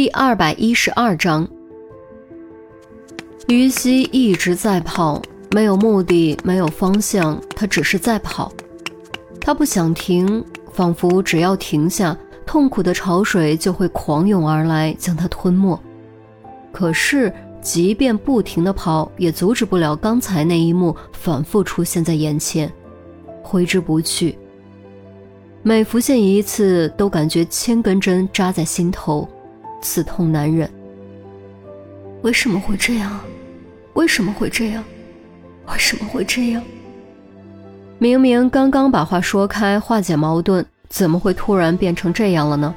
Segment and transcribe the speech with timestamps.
[0.00, 1.46] 第二百一十二章，
[3.48, 5.20] 于西一直在跑，
[5.50, 8.50] 没有目的，没有方向，他只是在跑。
[9.42, 10.42] 他不想停，
[10.72, 12.16] 仿佛只要停下，
[12.46, 15.78] 痛苦的潮水就会狂涌而来，将他吞没。
[16.72, 17.30] 可是，
[17.60, 22.72] 即便不停的跑，也阻止不了刚才那一幕反复出现在眼前，
[23.42, 24.38] 挥之不去。
[25.62, 29.28] 每浮现一次，都感觉千根针扎在心头，
[29.80, 30.70] 刺痛难忍。
[32.22, 33.20] 为什么会这样？
[33.94, 34.84] 为什么会这样？
[35.66, 36.62] 为什么会这样？
[37.98, 42.74] 明明刚刚把话说开，化解矛盾，怎么会突然变成这样了呢？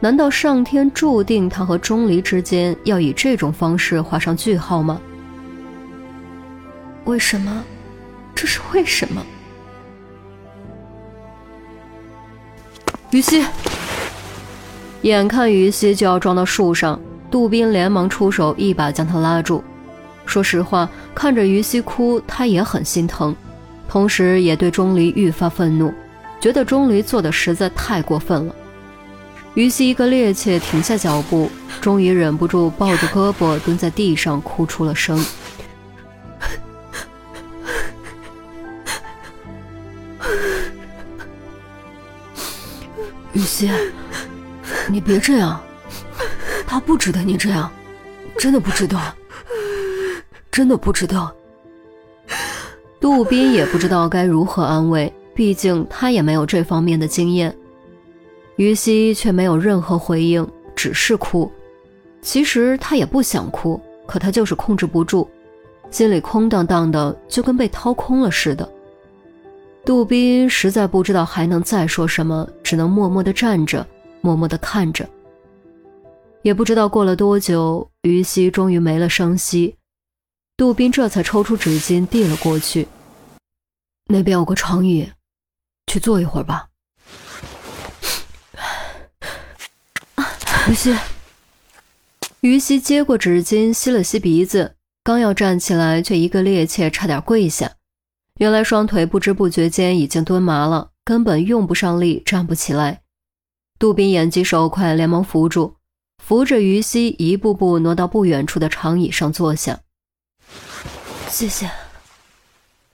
[0.00, 5.00] 难道上天注定他和钟离之间要以这种方式画上句号吗？
[7.04, 7.62] 为什么？
[8.34, 9.24] 这是为什么？
[13.10, 13.44] 于西，
[15.02, 17.00] 眼看于西就要撞到树上，
[17.30, 19.64] 杜宾连忙出手，一把将他拉住。
[20.26, 23.34] 说实话，看着于西哭，他也很心疼，
[23.88, 25.92] 同时也对钟离愈发愤怒，
[26.38, 28.54] 觉得钟离做的实在太过分了。
[29.54, 35.18] 于西一个趔趄，停下脚步，终于忍不住抱着胳膊蹲在地上哭出了声。
[43.32, 43.70] 雨溪，
[44.88, 45.60] 你别这样，
[46.66, 47.70] 他不值得你这样，
[48.38, 48.98] 真的不值得，
[50.50, 51.30] 真的不值得。
[53.00, 57.54] 杜宾也不知道该如何安慰，毕竟他也没有这方面的经验。
[58.56, 61.50] 于西却没有任何回应，只是哭。
[62.20, 65.26] 其实他也不想哭，可他就是控制不住，
[65.90, 68.68] 心里空荡荡的，就跟被掏空了似的。
[69.82, 73.86] 杜宾实在不知道还能再说什么，只能默默地站着，
[74.20, 75.08] 默默地看着。
[76.42, 79.76] 也不知道过了多久，于西终于没了声息，
[80.56, 82.88] 杜宾这才抽出纸巾递了过去。
[84.06, 85.10] 那边有个长椅，
[85.86, 86.68] 去坐一会儿吧。
[90.68, 90.96] 于西，
[92.40, 97.70] 于西接过纸巾，吸了吸鼻子，刚要站起来，却一个趔趄，差点跪下。
[98.38, 103.02] 原来双腿不知不觉间已经蹲麻了，根本用不上力，站不起来。
[103.80, 105.76] 杜宾眼疾手快，连忙扶住，
[106.22, 109.80] 扶着于西一步步挪到不远处的长椅上坐下。
[111.30, 111.70] 谢谢。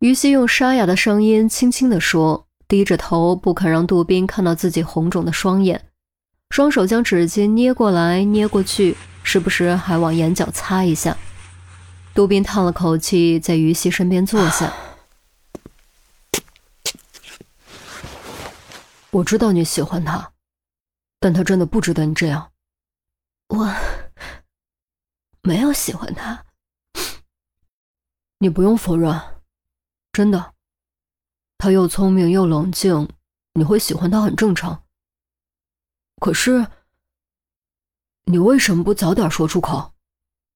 [0.00, 5.88] 于西用沙哑的声音轻轻地说，低着头，不肯让杜宾看到自己红肿的双眼，
[6.50, 11.16] 双手将纸巾捏过来捏过去，时不时还往眼角擦一下。
[12.12, 14.70] 杜宾叹了口气，在于西身边坐下。
[19.12, 20.32] 我知道你喜欢他，
[21.24, 22.52] 但他真的不值得你这样。
[23.48, 23.66] 我
[25.40, 26.44] 没有喜欢他，
[28.40, 29.18] 你不用否认，
[30.12, 30.52] 真的。
[31.56, 33.08] 他又聪明又冷静，
[33.54, 34.84] 你会喜欢他很正常。
[36.20, 36.66] 可是，
[38.26, 39.94] 你为什么不早点说出口？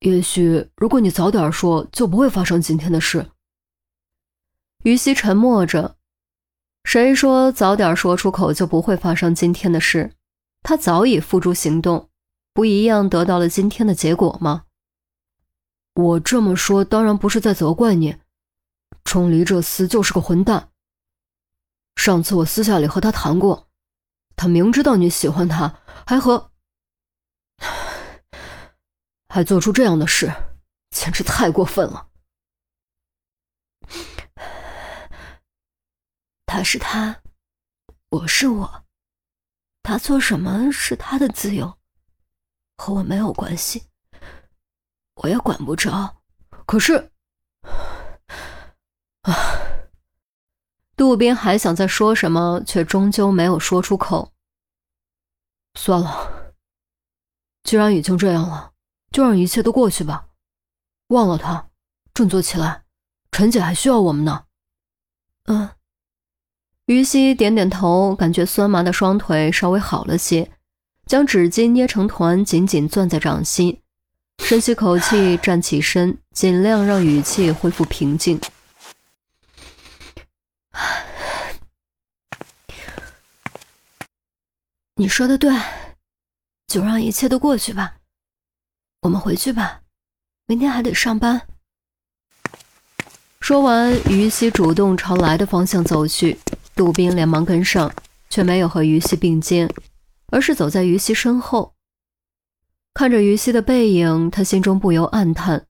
[0.00, 3.30] 也许如果你早点说，就不会发生今天的事。
[4.84, 5.96] 于西沉默着。
[6.84, 10.14] 谁说早点说出口就不会发生今天的事？
[10.62, 12.10] 他早已付诸行动，
[12.52, 14.66] 不一样得到了今天的结果吗？
[15.94, 18.16] 我这么说当然不是在责怪你，
[19.02, 20.70] 钟离这厮就是个混蛋。
[21.96, 23.68] 上次我私下里和他谈过，
[24.36, 26.52] 他明知道你喜欢他，还和，
[29.28, 30.32] 还做出这样的事，
[30.90, 32.08] 简直太过分了。
[36.46, 37.22] 他是他，
[38.10, 38.84] 我是我，
[39.82, 41.78] 他做什么是他的自由，
[42.76, 43.88] 和我没有关系，
[45.14, 46.22] 我也管不着。
[46.66, 47.10] 可是，
[49.22, 49.34] 啊，
[50.96, 54.32] 杜宾还想再说什么，却终究没有说出口。
[55.74, 56.54] 算了，
[57.64, 58.72] 既然已经这样了，
[59.10, 60.28] 就让一切都过去吧，
[61.08, 61.70] 忘了他，
[62.14, 62.84] 振作起来，
[63.32, 64.46] 陈姐还需要我们呢。
[65.44, 65.70] 嗯。
[66.90, 70.50] 于西点点头，感觉酸麻的双腿稍微好了些，
[71.06, 73.80] 将纸巾捏成团，紧紧攥在掌心，
[74.40, 78.40] 深吸口气， 站起身，尽量让语气恢复平静。
[84.96, 85.56] 你说的对，
[86.66, 87.98] 就让一切都过去吧，
[89.02, 89.82] 我们回去吧，
[90.46, 91.42] 明天还得上班。
[93.40, 96.36] 说完，于西主动朝来的方向走去。
[96.80, 97.92] 杜宾连忙跟上，
[98.30, 99.68] 却没有和于西并肩，
[100.28, 101.74] 而是走在于西身后。
[102.94, 105.66] 看着于西的背影，他心中不由暗叹：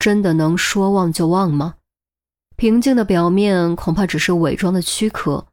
[0.00, 1.76] 真的能说忘就忘吗？
[2.56, 5.46] 平静的表面恐怕只是伪装的躯壳，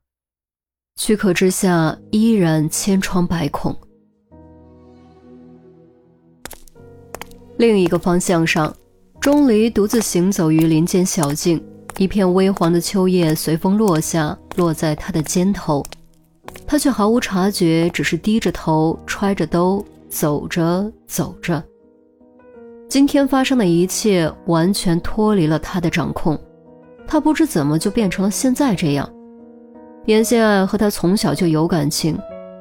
[0.96, 3.78] 躯壳之下依然千疮百孔。
[7.58, 8.76] 另一个方向上，
[9.22, 11.64] 钟离独自行走于林间小径，
[12.00, 15.84] 一片微黄的秋叶随风落下，落在他的肩头，
[16.66, 21.64] 他却毫无察觉，只是低着头，揣着兜，走着走着。
[22.88, 26.40] 今天发生的一切完全脱离了他的掌控，
[27.08, 29.10] 他不知怎么就变成了现在这样。
[30.06, 32.18] 严心爱和他从小就有感情，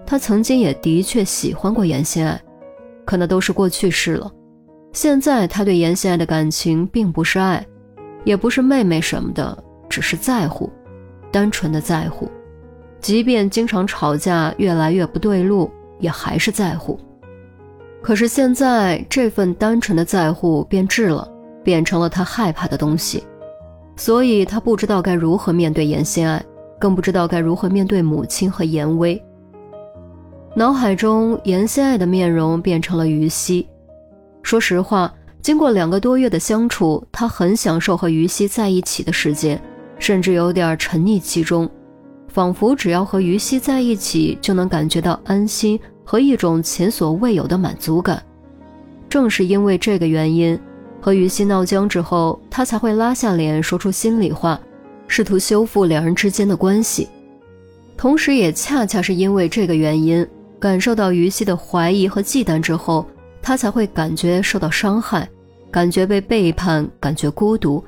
[0.06, 2.40] 他曾经也的确喜欢过严心爱，
[3.04, 4.32] 可那都是过去式了。
[4.92, 7.64] 现在他对严心爱的感情并不是爱，
[8.24, 10.70] 也不是妹妹什么的，只是在乎，
[11.34, 12.30] 单纯的在乎。
[13.00, 16.96] 即便经常吵架，越来越不对路，也还是在乎。
[18.00, 21.28] 可是现在这份单纯的在乎变质了，
[21.64, 23.24] 变成了他害怕的东西，
[23.96, 26.40] 所以他不知道该如何面对严心爱，
[26.78, 29.20] 更不知道该如何面对母亲和严威。
[30.54, 33.68] 脑海中严心爱的面容变成了于西。
[34.44, 39.60] 说实话，经过两个多月的相处，他很享受和于西在一起的时间，
[40.04, 41.66] 甚至有点沉溺其中，
[42.28, 48.22] 仿佛只要和于西在一起，就能感觉到安心和一种前所未有的满足感。
[49.08, 50.60] 正是因为这个原因，
[51.00, 54.60] 和于西闹僵之后，他才会拉下脸说出心里话，
[55.08, 57.08] 试图修复两人之间的关系。
[57.96, 60.26] 同时，也恰恰是因为这个原因，
[60.60, 63.06] 感受到于西的怀疑和忌惮之后。
[63.40, 65.26] 他才会感觉受到伤害，
[65.70, 67.82] 感觉被背叛，感觉孤独，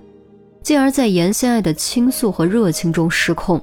[0.66, 3.62] 进而，在严心爱的倾诉和热情中失控，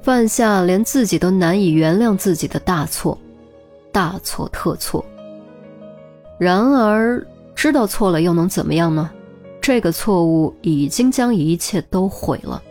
[0.00, 3.18] 犯下连自己都难以原谅自己的大错，
[3.90, 5.04] 大错特错。
[6.38, 9.10] 然而，知道错了又能怎么样呢？
[9.60, 12.62] 这个错误已经将一切都毁了，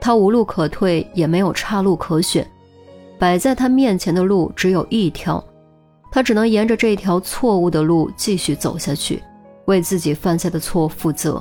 [0.00, 2.44] 他无路可退，也没有岔路可选，
[3.20, 5.42] 摆在他面前的路只有一条。
[6.10, 9.22] 他只能沿着这条错误的路继续走下去，
[9.66, 11.40] 为自己犯下的错负责。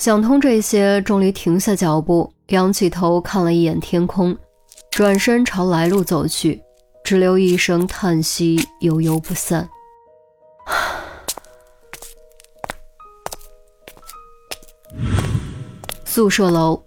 [0.00, 4.34] 想通这些，钟离停下脚步，仰起头看了一眼天空，
[4.90, 6.62] 转身朝来路走去，
[7.04, 9.68] 只留一声叹息，悠悠不散。
[16.06, 16.82] 宿舍楼，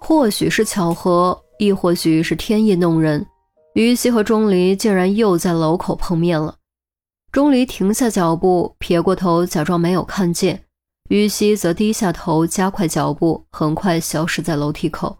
[0.00, 3.26] 或许是巧合，亦或许是天意弄人。
[3.74, 6.56] 于西和钟离竟然又在楼口碰面了。
[7.30, 10.56] 钟离停下脚步，撇过头，假装没有看见；
[11.10, 15.18] 于西则低下头，加快脚步，很快消失在楼梯口。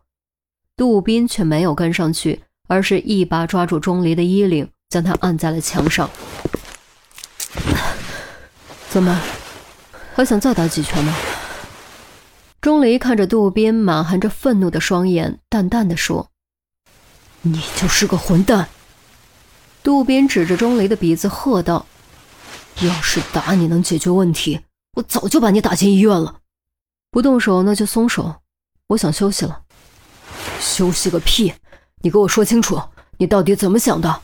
[0.76, 6.08] 杜斌却没有跟上去，而是一把抓住钟离的衣领，将他按在了墙上。
[8.88, 9.20] 怎么，
[10.14, 11.14] 还想再打几拳吗？
[12.60, 16.30] 钟离看着杜斌满含着愤怒的双眼，淡淡的说。
[17.42, 18.70] 你就是个混蛋！
[19.82, 21.84] 杜宾指着钟离的鼻子喝道
[22.80, 24.60] ：“要是打你能解决问题，
[24.94, 26.40] 我早就把你打进医院了。
[27.10, 28.42] 不动手那就松手，
[28.88, 29.62] 我想休息了。
[30.60, 31.52] 休息个屁！
[32.02, 32.80] 你给我说清楚，
[33.18, 34.20] 你到底怎么想的？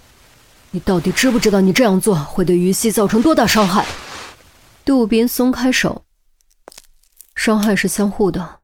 [0.73, 3.87] 你到底知不知道你这样做会对于西造成多大伤害？”
[4.85, 6.05] 杜宾松开手，
[7.35, 8.61] 伤害是相互的，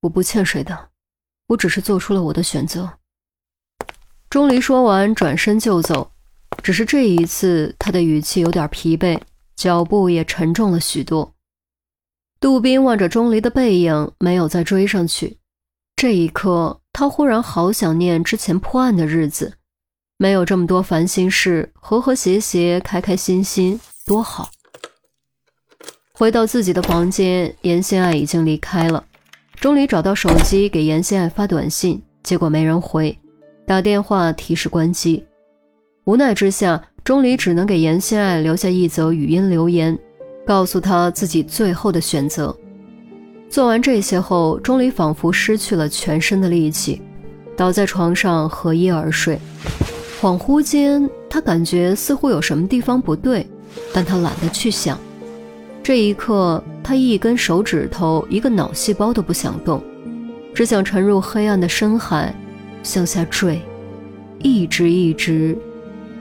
[0.00, 0.90] 我不欠谁的，
[1.48, 2.98] 我只是做出了我的选择。
[4.30, 6.12] 钟离说完，转身就走。
[6.62, 9.20] 只是这一次，他的语气有点疲惫，
[9.56, 11.34] 脚步也沉重了许多。
[12.40, 15.38] 杜宾望着钟离的背影，没有再追上去。
[15.96, 19.54] 这一刻，他忽然好想念之前破案的日子，
[20.16, 24.50] 没有这么多烦心事，和和谐谐，开开心心，多好。
[26.12, 29.04] 回到自己的房间，严心爱已经离开了。
[29.56, 33.18] 钟离找到手机给严心爱发短信，结果没人回。
[33.66, 35.26] 打电话提示关机，
[36.04, 39.98] 无奈之下，钟离只能给严心爱留下一则语音留言，
[40.48, 42.56] 告诉他自己最后的选择。
[43.50, 47.02] 做完这些后，钟离仿佛失去了全身的力气，
[47.54, 49.38] 倒在床上合衣而睡。
[50.22, 53.46] 恍惚间，他感觉似乎有什么地方不对，
[53.92, 54.98] 但他懒得去想。
[55.82, 59.82] 这一刻，他一根手指头、一个脑细胞都不想动，
[60.54, 62.34] 只想沉入黑暗的深海。
[62.82, 63.60] 向下坠，
[64.38, 65.58] 一直一直，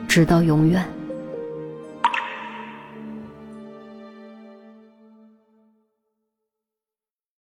[0.06, 0.84] 直到永远。